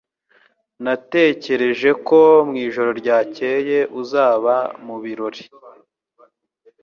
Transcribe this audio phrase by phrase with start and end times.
[0.83, 5.43] Natekereje ko mu ijoro ryakeye uzaba mu birori